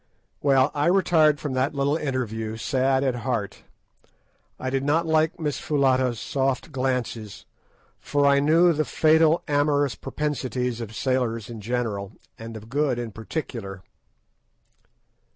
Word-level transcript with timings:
Well, 0.41 0.71
I 0.73 0.87
retired 0.87 1.39
from 1.39 1.53
that 1.53 1.75
little 1.75 1.95
interview 1.95 2.57
sad 2.57 3.03
at 3.03 3.17
heart. 3.17 3.61
I 4.59 4.71
did 4.71 4.83
not 4.83 5.05
like 5.05 5.39
Miss 5.39 5.59
Foulata's 5.59 6.19
soft 6.19 6.71
glances, 6.71 7.45
for 7.99 8.25
I 8.25 8.39
knew 8.39 8.73
the 8.73 8.83
fatal 8.83 9.43
amorous 9.47 9.93
propensities 9.93 10.81
of 10.81 10.95
sailors 10.95 11.51
in 11.51 11.61
general, 11.61 12.13
and 12.39 12.57
of 12.57 12.67
Good 12.67 12.97
in 12.97 13.11
particular. 13.11 13.83